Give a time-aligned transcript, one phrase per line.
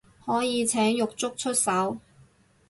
[0.25, 1.99] 可以請獄卒出手